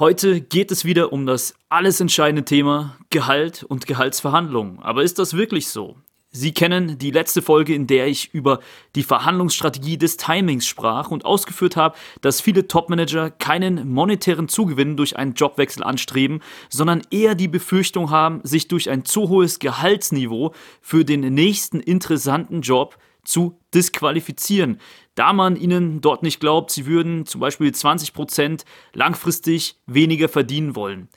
[0.00, 4.78] Heute geht es wieder um das alles entscheidende Thema Gehalt und Gehaltsverhandlungen.
[4.78, 5.96] Aber ist das wirklich so?
[6.30, 8.60] Sie kennen die letzte Folge, in der ich über
[8.94, 15.16] die Verhandlungsstrategie des Timings sprach und ausgeführt habe, dass viele Topmanager keinen monetären Zugewinn durch
[15.16, 21.04] einen Jobwechsel anstreben, sondern eher die Befürchtung haben, sich durch ein zu hohes Gehaltsniveau für
[21.04, 24.80] den nächsten interessanten Job zu disqualifizieren,
[25.18, 31.08] da man ihnen dort nicht glaubt, sie würden zum Beispiel 20% langfristig weniger verdienen wollen.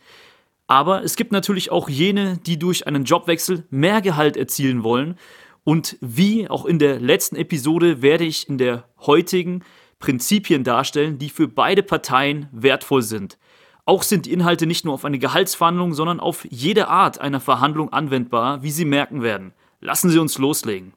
[0.66, 5.18] Aber es gibt natürlich auch jene, die durch einen Jobwechsel mehr Gehalt erzielen wollen.
[5.64, 9.64] Und wie auch in der letzten Episode werde ich in der heutigen
[10.00, 13.38] Prinzipien darstellen, die für beide Parteien wertvoll sind.
[13.86, 17.92] Auch sind die Inhalte nicht nur auf eine Gehaltsverhandlung, sondern auf jede Art einer Verhandlung
[17.92, 19.54] anwendbar, wie Sie merken werden.
[19.80, 20.94] Lassen Sie uns loslegen.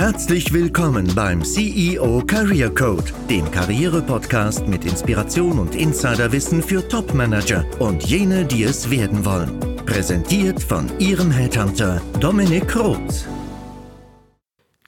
[0.00, 8.04] Herzlich willkommen beim CEO Career Code, dem Karriere-Podcast mit Inspiration und Insiderwissen für Top-Manager und
[8.04, 9.60] jene, die es werden wollen.
[9.84, 13.26] Präsentiert von Ihrem Headhunter Dominik Roth.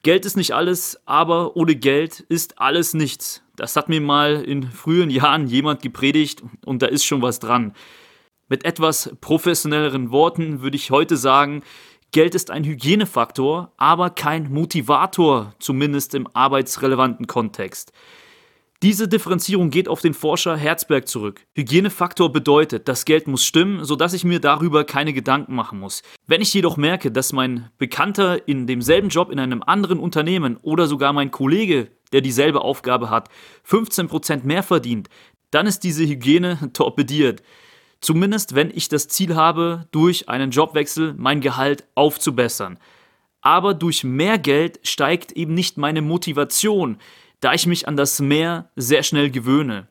[0.01, 3.43] Geld ist nicht alles, aber ohne Geld ist alles nichts.
[3.55, 7.73] Das hat mir mal in frühen Jahren jemand gepredigt und da ist schon was dran.
[8.49, 11.61] Mit etwas professionelleren Worten würde ich heute sagen,
[12.13, 17.91] Geld ist ein Hygienefaktor, aber kein Motivator, zumindest im arbeitsrelevanten Kontext.
[18.83, 21.41] Diese Differenzierung geht auf den Forscher Herzberg zurück.
[21.55, 26.03] Hygienefaktor bedeutet, das Geld muss stimmen, sodass ich mir darüber keine Gedanken machen muss.
[26.27, 30.85] Wenn ich jedoch merke, dass mein Bekannter in demselben Job in einem anderen Unternehmen oder
[30.85, 33.29] sogar mein Kollege, der dieselbe Aufgabe hat,
[33.67, 35.09] 15% mehr verdient,
[35.49, 37.41] dann ist diese Hygiene torpediert.
[38.03, 42.77] Zumindest wenn ich das Ziel habe, durch einen Jobwechsel mein Gehalt aufzubessern.
[43.39, 46.97] Aber durch mehr Geld steigt eben nicht meine Motivation,
[47.39, 49.87] da ich mich an das Mehr sehr schnell gewöhne.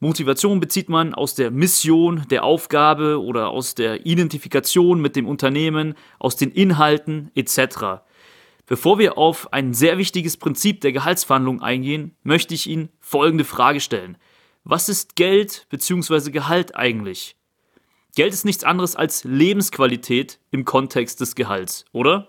[0.00, 5.94] Motivation bezieht man aus der Mission, der Aufgabe oder aus der Identifikation mit dem Unternehmen,
[6.18, 8.02] aus den Inhalten etc.
[8.66, 13.78] Bevor wir auf ein sehr wichtiges Prinzip der Gehaltsverhandlung eingehen, möchte ich Ihnen folgende Frage
[13.78, 14.16] stellen.
[14.64, 16.32] Was ist Geld bzw.
[16.32, 17.36] Gehalt eigentlich?
[18.14, 22.28] Geld ist nichts anderes als Lebensqualität im Kontext des Gehalts, oder?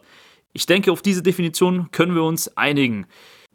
[0.53, 3.05] Ich denke, auf diese Definition können wir uns einigen.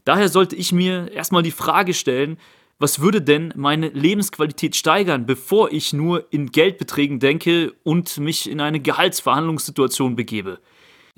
[0.05, 2.37] Daher sollte ich mir erstmal die Frage stellen,
[2.79, 8.61] was würde denn meine Lebensqualität steigern, bevor ich nur in Geldbeträgen denke und mich in
[8.61, 10.61] eine Gehaltsverhandlungssituation begebe?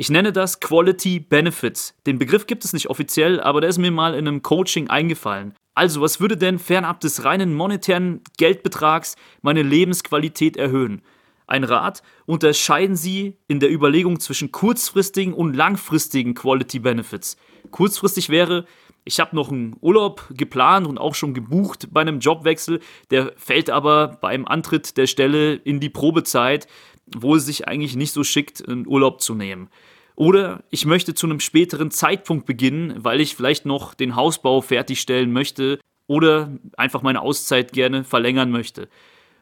[0.00, 1.94] Ich nenne das Quality Benefits.
[2.06, 5.52] Den Begriff gibt es nicht offiziell, aber der ist mir mal in einem Coaching eingefallen.
[5.74, 11.02] Also, was würde denn fernab des reinen monetären Geldbetrags meine Lebensqualität erhöhen?
[11.46, 17.36] Ein Rat, unterscheiden Sie in der Überlegung zwischen kurzfristigen und langfristigen Quality Benefits.
[17.70, 18.64] Kurzfristig wäre,
[19.04, 22.80] ich habe noch einen Urlaub geplant und auch schon gebucht bei einem Jobwechsel,
[23.10, 26.66] der fällt aber beim Antritt der Stelle in die Probezeit,
[27.16, 29.68] wo es sich eigentlich nicht so schickt, einen Urlaub zu nehmen.
[30.16, 35.32] Oder ich möchte zu einem späteren Zeitpunkt beginnen, weil ich vielleicht noch den Hausbau fertigstellen
[35.32, 38.88] möchte oder einfach meine Auszeit gerne verlängern möchte.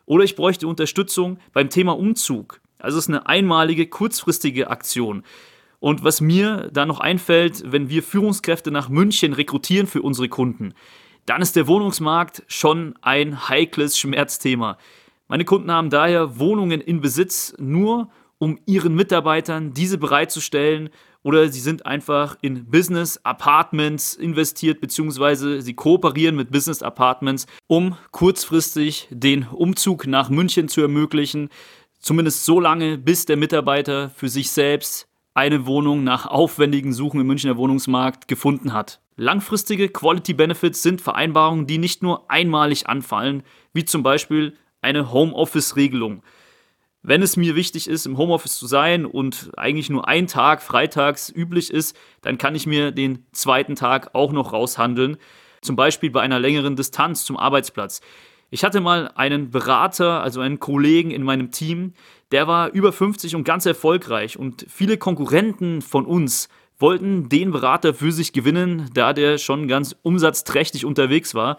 [0.06, 2.60] Oder ich bräuchte Unterstützung beim Thema Umzug.
[2.78, 5.24] Also es ist eine einmalige, kurzfristige Aktion.
[5.80, 10.74] Und was mir da noch einfällt, wenn wir Führungskräfte nach München rekrutieren für unsere Kunden,
[11.26, 14.78] dann ist der Wohnungsmarkt schon ein heikles Schmerzthema.
[15.28, 18.08] Meine Kunden haben daher Wohnungen in Besitz nur,
[18.38, 20.88] um ihren Mitarbeitern diese bereitzustellen
[21.22, 27.96] oder sie sind einfach in Business Apartments investiert, beziehungsweise sie kooperieren mit Business Apartments, um
[28.10, 31.50] kurzfristig den Umzug nach München zu ermöglichen.
[31.98, 37.26] Zumindest so lange, bis der Mitarbeiter für sich selbst eine Wohnung nach aufwendigen Suchen im
[37.26, 39.00] Münchner Wohnungsmarkt gefunden hat.
[39.16, 43.42] Langfristige Quality Benefits sind Vereinbarungen, die nicht nur einmalig anfallen,
[43.74, 46.22] wie zum Beispiel eine Homeoffice-Regelung.
[47.02, 51.30] Wenn es mir wichtig ist, im Homeoffice zu sein und eigentlich nur ein Tag freitags
[51.30, 55.16] üblich ist, dann kann ich mir den zweiten Tag auch noch raushandeln.
[55.62, 58.00] Zum Beispiel bei einer längeren Distanz zum Arbeitsplatz.
[58.50, 61.92] Ich hatte mal einen Berater, also einen Kollegen in meinem Team,
[62.32, 66.48] der war über 50 und ganz erfolgreich und viele Konkurrenten von uns
[66.78, 71.58] wollten den Berater für sich gewinnen, da der schon ganz umsatzträchtig unterwegs war,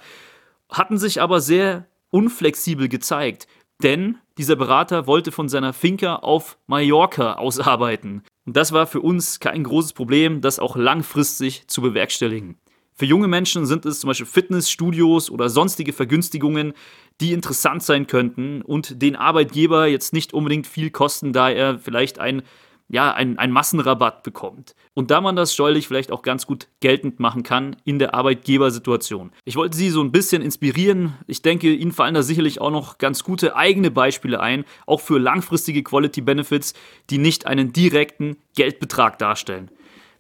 [0.70, 3.48] hatten sich aber sehr unflexibel gezeigt.
[3.82, 8.24] Denn dieser Berater wollte von seiner Finca auf Mallorca ausarbeiten.
[8.46, 12.58] Und das war für uns kein großes Problem, das auch langfristig zu bewerkstelligen.
[12.94, 16.74] Für junge Menschen sind es zum Beispiel Fitnessstudios oder sonstige Vergünstigungen,
[17.22, 22.20] die interessant sein könnten und den Arbeitgeber jetzt nicht unbedingt viel kosten, da er vielleicht
[22.20, 22.42] ein
[22.90, 24.76] ja, einen, einen Massenrabatt bekommt.
[24.96, 29.32] Und da man das steuerlich vielleicht auch ganz gut geltend machen kann in der Arbeitgebersituation.
[29.46, 31.14] Ich wollte Sie so ein bisschen inspirieren.
[31.28, 35.20] Ich denke, Ihnen fallen da sicherlich auch noch ganz gute eigene Beispiele ein, auch für
[35.20, 36.74] langfristige Quality Benefits,
[37.12, 39.70] die nicht einen direkten Geldbetrag darstellen.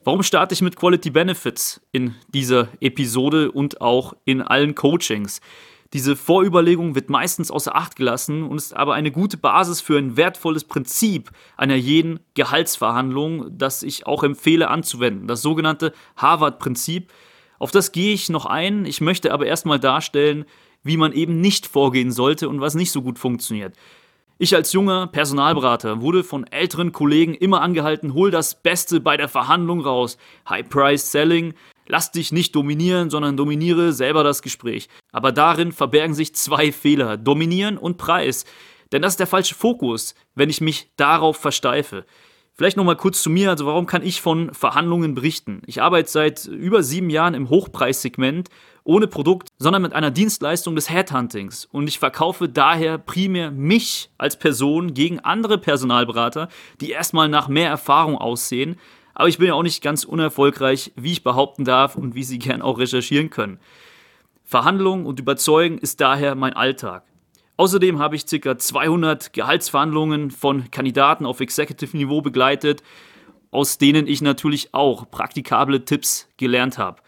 [0.03, 5.41] Warum starte ich mit Quality Benefits in dieser Episode und auch in allen Coachings?
[5.93, 10.17] Diese Vorüberlegung wird meistens außer Acht gelassen und ist aber eine gute Basis für ein
[10.17, 17.11] wertvolles Prinzip einer jeden Gehaltsverhandlung, das ich auch empfehle anzuwenden, das sogenannte Harvard-Prinzip.
[17.57, 20.45] Auf das gehe ich noch ein, ich möchte aber erstmal darstellen,
[20.83, 23.75] wie man eben nicht vorgehen sollte und was nicht so gut funktioniert.
[24.37, 29.27] Ich als junger Personalberater wurde von älteren Kollegen immer angehalten, hol das Beste bei der
[29.27, 30.17] Verhandlung raus.
[30.47, 31.55] High Price Selling,
[31.89, 34.87] lass dich nicht dominieren, sondern dominiere selber das Gespräch.
[35.11, 38.45] Aber darin verbergen sich zwei Fehler, dominieren und Preis.
[38.91, 42.05] Denn das ist der falsche Fokus, wenn ich mich darauf versteife.
[42.53, 45.61] Vielleicht nochmal kurz zu mir, also warum kann ich von Verhandlungen berichten?
[45.65, 48.49] Ich arbeite seit über sieben Jahren im Hochpreissegment
[48.83, 51.69] ohne Produkt, sondern mit einer Dienstleistung des Headhuntings.
[51.71, 56.49] Und ich verkaufe daher primär mich als Person gegen andere Personalberater,
[56.81, 58.75] die erstmal nach mehr Erfahrung aussehen.
[59.19, 62.39] Aber ich bin ja auch nicht ganz unerfolgreich, wie ich behaupten darf und wie Sie
[62.39, 63.59] gern auch recherchieren können.
[64.45, 67.03] Verhandlungen und Überzeugen ist daher mein Alltag.
[67.57, 68.57] Außerdem habe ich ca.
[68.57, 72.81] 200 Gehaltsverhandlungen von Kandidaten auf Executive-Niveau begleitet,
[73.51, 77.01] aus denen ich natürlich auch praktikable Tipps gelernt habe.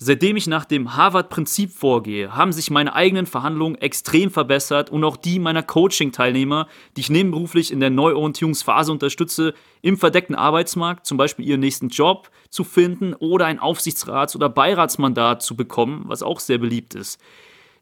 [0.00, 5.16] Seitdem ich nach dem Harvard-Prinzip vorgehe, haben sich meine eigenen Verhandlungen extrem verbessert und auch
[5.16, 11.48] die meiner Coaching-Teilnehmer, die ich nebenberuflich in der Neuorientierungsphase unterstütze, im verdeckten Arbeitsmarkt zum Beispiel
[11.48, 16.58] ihren nächsten Job zu finden oder ein Aufsichtsrats- oder Beiratsmandat zu bekommen, was auch sehr
[16.58, 17.20] beliebt ist.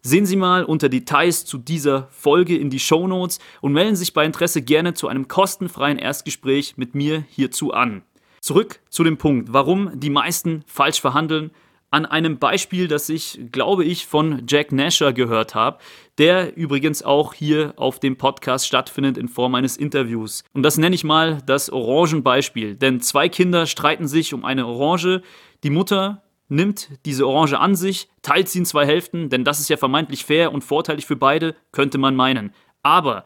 [0.00, 4.14] Sehen Sie mal unter Details zu dieser Folge in die Show Notes und melden sich
[4.14, 8.04] bei Interesse gerne zu einem kostenfreien Erstgespräch mit mir hierzu an.
[8.40, 11.50] Zurück zu dem Punkt, warum die meisten falsch verhandeln.
[11.96, 15.78] An einem Beispiel, das ich, glaube ich, von Jack Nasher gehört habe,
[16.18, 20.44] der übrigens auch hier auf dem Podcast stattfindet in Form eines Interviews.
[20.52, 22.76] Und das nenne ich mal das Orangenbeispiel.
[22.76, 25.22] Denn zwei Kinder streiten sich um eine Orange.
[25.64, 29.70] Die Mutter nimmt diese Orange an sich, teilt sie in zwei Hälften, denn das ist
[29.70, 32.52] ja vermeintlich fair und vorteilig für beide, könnte man meinen.
[32.82, 33.24] Aber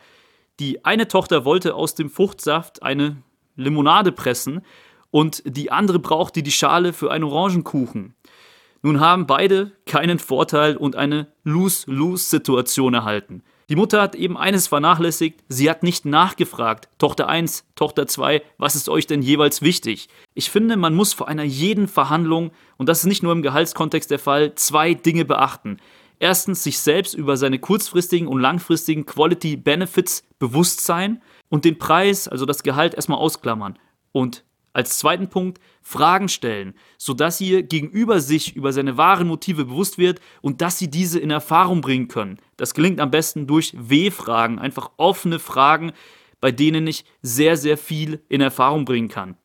[0.61, 3.17] die eine Tochter wollte aus dem Fruchtsaft eine
[3.57, 4.61] Limonade pressen
[5.11, 8.15] und die andere brauchte die Schale für einen Orangenkuchen.
[8.83, 13.43] Nun haben beide keinen Vorteil und eine Lose-Lose-Situation erhalten.
[13.69, 18.75] Die Mutter hat eben eines vernachlässigt, sie hat nicht nachgefragt, Tochter 1, Tochter 2, was
[18.75, 20.09] ist euch denn jeweils wichtig?
[20.35, 24.11] Ich finde, man muss vor einer jeden Verhandlung, und das ist nicht nur im Gehaltskontext
[24.11, 25.77] der Fall, zwei Dinge beachten.
[26.19, 32.27] Erstens sich selbst über seine kurzfristigen und langfristigen Quality Benefits bewusst sein und den Preis,
[32.27, 33.79] also das Gehalt, erstmal ausklammern.
[34.11, 39.99] Und als zweiten Punkt Fragen stellen, sodass ihr gegenüber sich über seine wahren Motive bewusst
[39.99, 42.39] wird und dass sie diese in Erfahrung bringen können.
[42.57, 45.93] Das gelingt am besten durch W-Fragen, einfach offene Fragen,
[46.41, 49.37] bei denen ich sehr, sehr viel in Erfahrung bringen kann.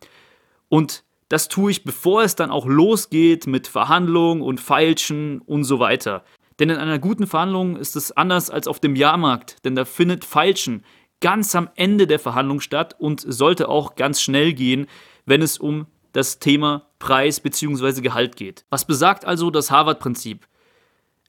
[0.70, 5.80] Und das tue ich, bevor es dann auch losgeht mit Verhandlungen und Feilschen und so
[5.80, 6.24] weiter.
[6.60, 10.24] Denn in einer guten Verhandlung ist es anders als auf dem Jahrmarkt, denn da findet
[10.24, 10.86] Feilschen
[11.20, 14.88] ganz am Ende der Verhandlung statt und sollte auch ganz schnell gehen,
[15.26, 18.02] wenn es um das Thema Preis bzw.
[18.02, 18.66] Gehalt geht.
[18.70, 20.48] Was besagt also das Harvard-Prinzip?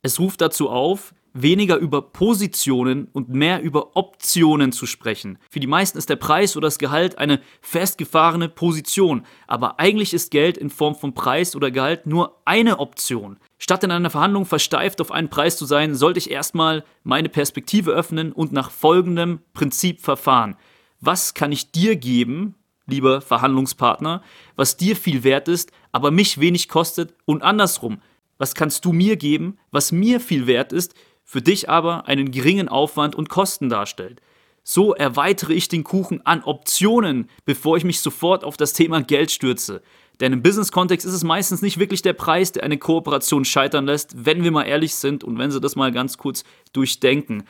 [0.03, 1.13] Es ruft dazu auf,
[1.43, 5.39] weniger über Positionen und mehr über Optionen zu sprechen.
[5.51, 10.31] Für die meisten ist der Preis oder das Gehalt eine festgefahrene Position, aber eigentlich ist
[10.31, 13.39] Geld in Form von Preis oder Gehalt nur eine Option.
[13.59, 17.91] Statt in einer Verhandlung versteift auf einen Preis zu sein, sollte ich erstmal meine Perspektive
[17.91, 20.57] öffnen und nach folgendem Prinzip verfahren.
[21.01, 22.55] Was kann ich dir geben,
[22.87, 24.23] lieber Verhandlungspartner,
[24.55, 28.01] was dir viel wert ist, aber mich wenig kostet und andersrum.
[28.39, 32.69] Was kannst du mir geben, was mir viel wert ist, für dich aber einen geringen
[32.69, 34.21] Aufwand und Kosten darstellt?
[34.63, 39.31] So erweitere ich den Kuchen an Optionen, bevor ich mich sofort auf das Thema Geld
[39.31, 39.81] stürze.
[40.21, 44.25] Denn im Business-Kontext ist es meistens nicht wirklich der Preis, der eine Kooperation scheitern lässt,
[44.25, 47.45] wenn wir mal ehrlich sind und wenn Sie das mal ganz kurz durchdenken.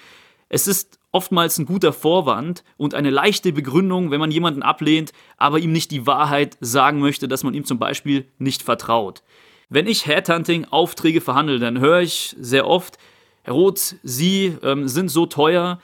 [0.48, 5.58] Es ist oftmals ein guter Vorwand und eine leichte Begründung, wenn man jemanden ablehnt, aber
[5.58, 9.22] ihm nicht die Wahrheit sagen möchte, dass man ihm zum Beispiel nicht vertraut.
[9.70, 12.98] Wenn ich Headhunting-Aufträge verhandle, dann höre ich sehr oft,
[13.44, 15.80] Herr Roth, Sie ähm, sind so teuer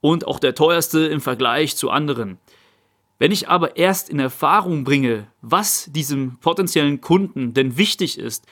[0.00, 2.38] und auch der teuerste im Vergleich zu anderen.
[3.18, 8.46] Wenn ich aber erst in Erfahrung bringe, was diesem potenziellen Kunden denn wichtig ist,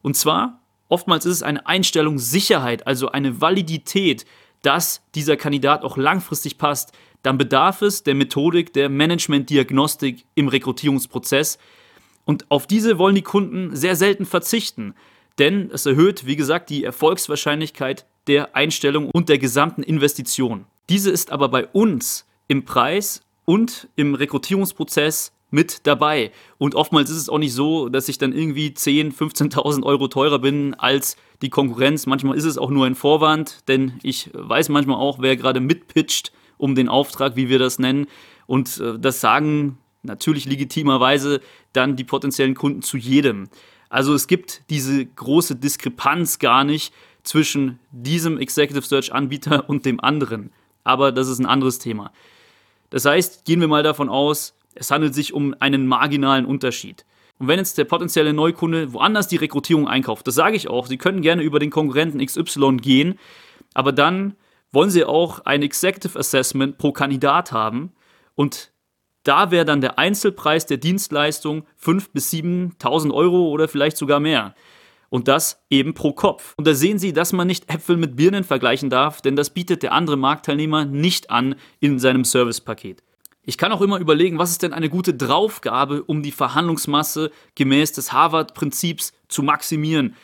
[0.00, 4.26] und zwar oftmals ist es eine Einstellung Sicherheit, also eine Validität,
[4.62, 6.92] dass dieser Kandidat auch langfristig passt,
[7.22, 11.58] dann bedarf es der Methodik der Management-Diagnostik im Rekrutierungsprozess.
[12.24, 14.94] Und auf diese wollen die Kunden sehr selten verzichten,
[15.38, 20.66] denn es erhöht, wie gesagt, die Erfolgswahrscheinlichkeit der Einstellung und der gesamten Investition.
[20.88, 26.32] Diese ist aber bei uns im Preis und im Rekrutierungsprozess mit dabei.
[26.58, 30.38] Und oftmals ist es auch nicht so, dass ich dann irgendwie 10.000, 15.000 Euro teurer
[30.38, 32.06] bin als die Konkurrenz.
[32.06, 36.32] Manchmal ist es auch nur ein Vorwand, denn ich weiß manchmal auch, wer gerade mitpitcht
[36.56, 38.06] um den Auftrag, wie wir das nennen.
[38.46, 41.40] Und äh, das sagen natürlich legitimerweise
[41.72, 43.48] dann die potenziellen Kunden zu jedem.
[43.88, 46.94] Also es gibt diese große Diskrepanz gar nicht
[47.24, 50.50] zwischen diesem Executive Search Anbieter und dem anderen.
[50.82, 52.10] Aber das ist ein anderes Thema.
[52.88, 57.04] Das heißt, gehen wir mal davon aus, es handelt sich um einen marginalen Unterschied.
[57.38, 60.98] Und wenn jetzt der potenzielle Neukunde woanders die Rekrutierung einkauft, das sage ich auch, Sie
[60.98, 63.18] können gerne über den Konkurrenten XY gehen,
[63.74, 64.36] aber dann
[64.70, 67.92] wollen Sie auch ein Executive Assessment pro Kandidat haben
[68.34, 68.72] und
[69.24, 74.54] da wäre dann der Einzelpreis der Dienstleistung 5.000 bis 7.000 Euro oder vielleicht sogar mehr.
[75.10, 76.54] Und das eben pro Kopf.
[76.56, 79.82] Und da sehen Sie, dass man nicht Äpfel mit Birnen vergleichen darf, denn das bietet
[79.82, 83.02] der andere Marktteilnehmer nicht an in seinem Servicepaket.
[83.44, 87.92] Ich kann auch immer überlegen, was ist denn eine gute Draufgabe, um die Verhandlungsmasse gemäß
[87.92, 90.14] des Harvard-Prinzips zu maximieren.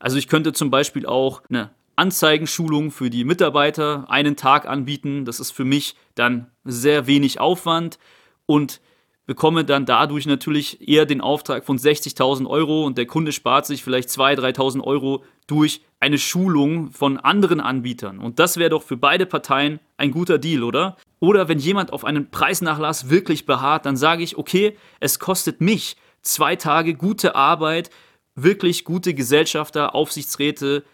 [0.00, 5.24] Also ich könnte zum Beispiel auch eine Anzeigenschulung für die Mitarbeiter einen Tag anbieten.
[5.24, 8.00] Das ist für mich dann sehr wenig Aufwand
[8.46, 8.80] und
[9.26, 13.84] bekomme dann dadurch natürlich eher den Auftrag von 60.000 Euro und der Kunde spart sich
[13.84, 18.18] vielleicht 2.000, 3.000 Euro durch eine Schulung von anderen Anbietern.
[18.18, 20.96] Und das wäre doch für beide Parteien ein guter Deal, oder?
[21.24, 25.96] Oder wenn jemand auf einen Preisnachlass wirklich beharrt, dann sage ich, okay, es kostet mich
[26.20, 27.88] zwei Tage gute Arbeit,
[28.34, 30.84] wirklich gute Gesellschafter, Aufsichtsräte,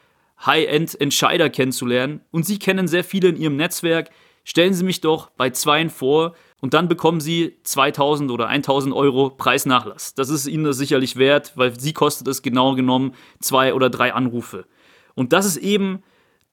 [0.47, 2.21] High-End-Entscheider kennenzulernen.
[2.31, 4.11] Und Sie kennen sehr viele in Ihrem Netzwerk.
[4.45, 9.31] Stellen Sie mich doch bei zweien vor und dann bekommen Sie 2000 oder 1000 Euro
[9.31, 10.15] Preisnachlass.
[10.15, 14.15] Das ist Ihnen das sicherlich wert, weil Sie kostet es genau genommen zwei oder drei
[14.15, 14.67] Anrufe.
[15.17, 16.05] Und das ist eben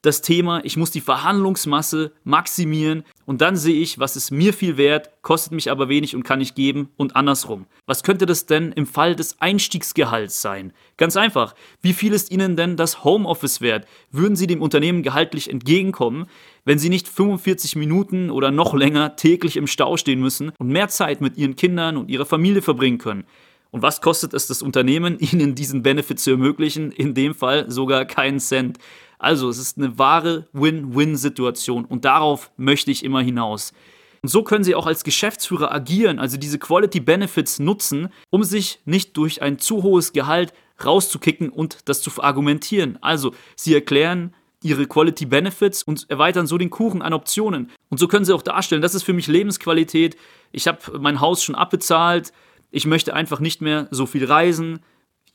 [0.04, 4.78] das Thema, ich muss die Verhandlungsmasse maximieren und dann sehe ich, was ist mir viel
[4.78, 7.66] wert, kostet mich aber wenig und kann ich geben und andersrum.
[7.88, 10.72] Was könnte das denn im Fall des Einstiegsgehalts sein?
[10.98, 13.88] Ganz einfach, wie viel ist Ihnen denn das Homeoffice wert?
[14.12, 16.28] Würden Sie dem Unternehmen gehaltlich entgegenkommen,
[16.64, 20.90] wenn Sie nicht 45 Minuten oder noch länger täglich im Stau stehen müssen und mehr
[20.90, 23.26] Zeit mit Ihren Kindern und Ihrer Familie verbringen können?
[23.72, 26.92] Und was kostet es das Unternehmen, Ihnen diesen Benefit zu ermöglichen?
[26.92, 28.78] In dem Fall sogar keinen Cent.
[29.18, 33.74] Also es ist eine wahre Win-Win-Situation und darauf möchte ich immer hinaus.
[34.22, 38.80] Und so können Sie auch als Geschäftsführer agieren, also diese Quality Benefits nutzen, um sich
[38.86, 42.98] nicht durch ein zu hohes Gehalt rauszukicken und das zu verargumentieren.
[43.02, 44.34] Also Sie erklären
[44.64, 47.70] Ihre Quality Benefits und erweitern so den Kuchen an Optionen.
[47.90, 50.18] Und so können Sie auch darstellen, das ist für mich Lebensqualität.
[50.52, 52.34] Ich habe mein Haus schon abbezahlt.
[52.72, 54.80] Ich möchte einfach nicht mehr so viel reisen.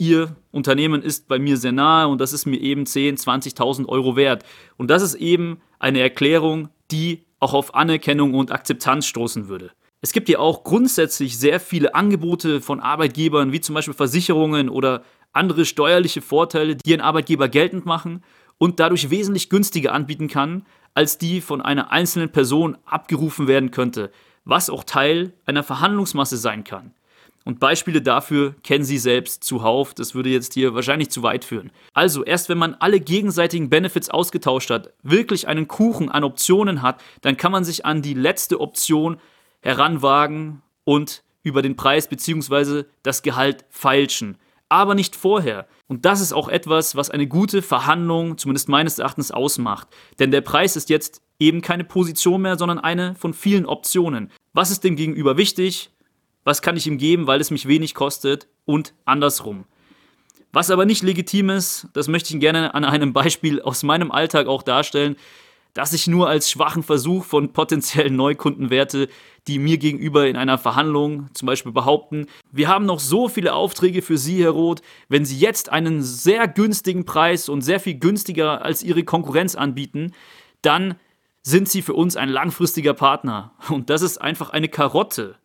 [0.02, 4.16] Ihr Unternehmen ist bei mir sehr nahe und das ist mir eben 10, 20.000 Euro
[4.16, 4.42] wert.
[4.76, 9.70] Und das ist eben eine Erklärung, die auch auf Anerkennung und Akzeptanz stoßen würde.
[10.00, 15.04] Es gibt ja auch grundsätzlich sehr viele Angebote von Arbeitgebern, wie zum Beispiel Versicherungen oder
[15.32, 18.24] andere steuerliche Vorteile, die ein Arbeitgeber geltend machen
[18.58, 24.10] und dadurch wesentlich günstiger anbieten kann, als die von einer einzelnen Person abgerufen werden könnte,
[24.44, 26.92] was auch Teil einer Verhandlungsmasse sein kann.
[27.44, 29.94] Und Beispiele dafür kennen Sie selbst zuhauf.
[29.94, 31.70] Das würde jetzt hier wahrscheinlich zu weit führen.
[31.92, 37.02] Also, erst wenn man alle gegenseitigen Benefits ausgetauscht hat, wirklich einen Kuchen an Optionen hat,
[37.20, 39.18] dann kann man sich an die letzte Option
[39.60, 42.84] heranwagen und über den Preis bzw.
[43.02, 44.38] das Gehalt feilschen.
[44.68, 45.66] Aber nicht vorher.
[45.86, 49.88] Und das ist auch etwas, was eine gute Verhandlung, zumindest meines Erachtens, ausmacht.
[50.18, 54.30] Denn der Preis ist jetzt eben keine Position mehr, sondern eine von vielen Optionen.
[54.54, 55.90] Was ist dem Gegenüber wichtig?
[56.44, 59.64] Was kann ich ihm geben, weil es mich wenig kostet und andersrum.
[60.52, 64.46] Was aber nicht legitim ist, das möchte ich gerne an einem Beispiel aus meinem Alltag
[64.46, 65.16] auch darstellen,
[65.74, 69.08] dass ich nur als schwachen Versuch von potenziellen Neukunden werte,
[69.48, 74.02] die mir gegenüber in einer Verhandlung zum Beispiel behaupten, wir haben noch so viele Aufträge
[74.02, 78.62] für Sie, Herr Roth, wenn Sie jetzt einen sehr günstigen Preis und sehr viel günstiger
[78.62, 80.12] als Ihre Konkurrenz anbieten,
[80.60, 80.96] dann
[81.42, 83.52] sind Sie für uns ein langfristiger Partner.
[83.68, 85.36] Und das ist einfach eine Karotte.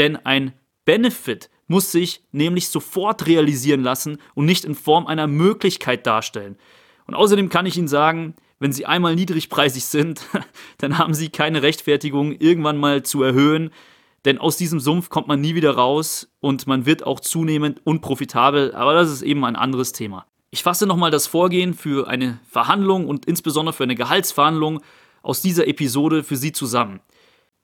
[0.00, 0.54] Denn ein
[0.86, 6.56] Benefit muss sich nämlich sofort realisieren lassen und nicht in Form einer Möglichkeit darstellen.
[7.06, 10.22] Und außerdem kann ich Ihnen sagen, wenn Sie einmal niedrigpreisig sind,
[10.78, 13.72] dann haben Sie keine Rechtfertigung, irgendwann mal zu erhöhen,
[14.24, 18.74] denn aus diesem Sumpf kommt man nie wieder raus und man wird auch zunehmend unprofitabel,
[18.74, 20.24] aber das ist eben ein anderes Thema.
[20.50, 24.80] Ich fasse nochmal das Vorgehen für eine Verhandlung und insbesondere für eine Gehaltsverhandlung
[25.20, 27.00] aus dieser Episode für Sie zusammen.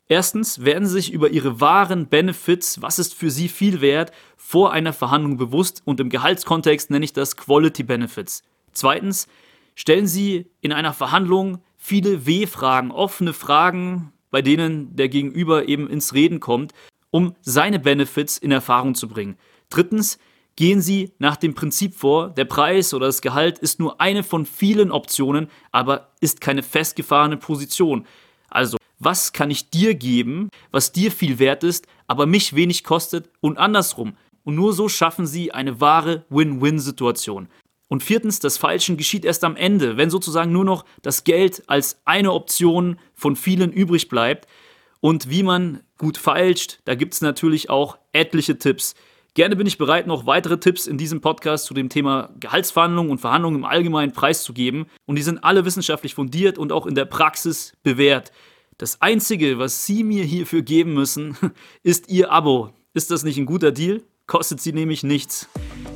[0.09, 4.73] Erstens werden Sie sich über Ihre wahren Benefits, was ist für Sie viel wert, vor
[4.73, 8.43] einer Verhandlung bewusst und im Gehaltskontext nenne ich das Quality Benefits.
[8.73, 9.27] Zweitens
[9.75, 16.15] stellen Sie in einer Verhandlung viele W-Fragen, offene Fragen, bei denen der Gegenüber eben ins
[16.15, 16.73] Reden kommt,
[17.11, 19.37] um seine Benefits in Erfahrung zu bringen.
[19.71, 20.19] Drittens
[20.55, 24.47] gehen Sie nach dem Prinzip vor, der Preis oder das Gehalt ist nur eine von
[24.47, 28.07] vielen Optionen, aber ist keine festgefahrene Position.
[28.49, 33.29] Also, was kann ich dir geben, was dir viel wert ist, aber mich wenig kostet
[33.41, 34.17] und andersrum.
[34.45, 37.49] Und nur so schaffen Sie eine wahre Win-Win-Situation.
[37.89, 42.01] Und viertens, das Falschen geschieht erst am Ende, wenn sozusagen nur noch das Geld als
[42.05, 44.49] eine Option von vielen übrig bleibt.
[45.01, 48.95] Und wie man gut feilscht, da gibt es natürlich auch etliche Tipps.
[49.35, 53.19] Gerne bin ich bereit, noch weitere Tipps in diesem Podcast zu dem Thema Gehaltsverhandlungen und
[53.19, 54.87] Verhandlungen im Allgemeinen preiszugeben.
[55.05, 58.33] Und die sind alle wissenschaftlich fundiert und auch in der Praxis bewährt.
[58.79, 61.35] Das Einzige, was Sie mir hierfür geben müssen,
[61.83, 62.75] ist Ihr Abo.
[62.93, 64.03] Ist das nicht ein guter Deal?
[64.27, 65.49] Kostet Sie nämlich nichts.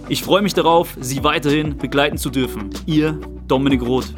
[0.09, 2.71] Ich freue mich darauf, Sie weiterhin begleiten zu dürfen.
[2.87, 4.15] Ihr Dominik Roth.